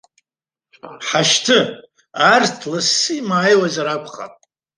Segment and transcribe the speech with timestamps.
[1.07, 1.59] Ҳашьҭы,
[2.31, 4.33] арҭ лассы имааиуазар акәхап.